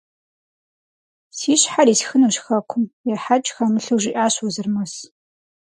[1.37, 4.93] Си щхьэр исхынущ хэкум!– ехьэкӀ хэмылъу жиӀащ Уэзырмэс.